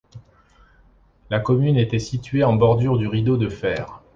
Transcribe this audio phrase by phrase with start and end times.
[1.29, 4.01] La commune était situé en bordure du Rideau de fer.